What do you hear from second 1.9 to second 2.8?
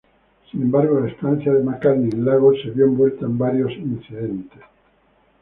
en Lagos se